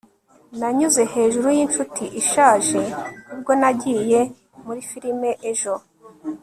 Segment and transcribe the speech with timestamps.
[0.59, 2.79] nanyuze hejuru yinshuti ishaje
[3.33, 4.19] ubwo nagiye
[4.65, 5.73] muri firime ejo